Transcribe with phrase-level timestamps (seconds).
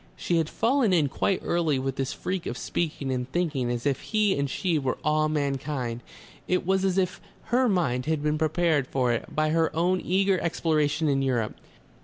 [0.15, 4.01] She had fallen in quite early with this freak of speaking and thinking as if
[4.01, 6.01] he and she were all mankind.
[6.47, 7.21] It was as if
[7.53, 11.53] her mind had been prepared for it by her own eager exploration in Europe.